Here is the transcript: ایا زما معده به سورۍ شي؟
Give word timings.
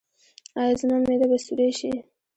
ایا 0.59 0.73
زما 0.79 0.97
معده 1.05 1.27
به 1.31 1.37
سورۍ 1.45 1.71
شي؟ 1.79 1.91